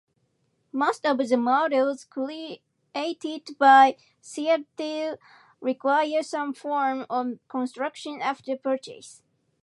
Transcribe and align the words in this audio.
Most 0.71 1.05
of 1.05 1.19
the 1.19 1.37
models 1.37 2.05
created 2.05 3.49
by 3.59 3.97
Citadel 4.19 5.17
require 5.59 6.23
some 6.23 6.55
form 6.55 7.05
of 7.07 7.37
construction 7.47 8.19
after 8.19 8.57
purchase. 8.57 9.21